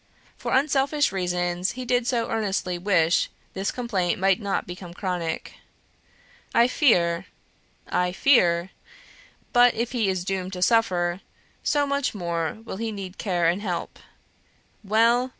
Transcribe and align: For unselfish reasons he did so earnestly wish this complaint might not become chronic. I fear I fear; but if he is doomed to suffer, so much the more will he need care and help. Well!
For 0.35 0.57
unselfish 0.57 1.11
reasons 1.11 1.73
he 1.73 1.85
did 1.85 2.07
so 2.07 2.31
earnestly 2.31 2.79
wish 2.79 3.29
this 3.53 3.69
complaint 3.71 4.17
might 4.17 4.39
not 4.41 4.65
become 4.65 4.95
chronic. 4.95 5.53
I 6.55 6.67
fear 6.67 7.27
I 7.87 8.11
fear; 8.11 8.71
but 9.53 9.75
if 9.75 9.91
he 9.91 10.09
is 10.09 10.25
doomed 10.25 10.53
to 10.53 10.63
suffer, 10.63 11.21
so 11.61 11.85
much 11.85 12.13
the 12.13 12.17
more 12.17 12.57
will 12.65 12.77
he 12.77 12.91
need 12.91 13.19
care 13.19 13.47
and 13.47 13.61
help. 13.61 13.99
Well! 14.83 15.29